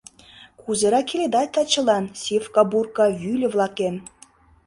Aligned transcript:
—Кузерак 0.61 1.09
иледа 1.15 1.43
тачылан, 1.53 2.05
сивка-бурка 2.21 3.05
вӱльӧ-влакем? 3.21 3.95